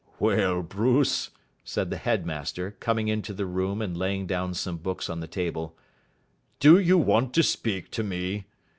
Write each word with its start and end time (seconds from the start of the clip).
"Well, 0.17 0.63
Bruce," 0.63 1.29
said 1.63 1.91
the 1.91 1.97
headmaster, 1.97 2.71
coming 2.79 3.07
into 3.07 3.33
the 3.35 3.45
room 3.45 3.83
and 3.83 3.95
laying 3.95 4.25
down 4.25 4.55
some 4.55 4.77
books 4.77 5.11
on 5.11 5.19
the 5.19 5.27
table, 5.27 5.77
"do 6.59 6.79
you 6.79 6.97
want 6.97 7.35
to 7.35 7.43
speak 7.43 7.91
to 7.91 8.01
me? 8.03 8.45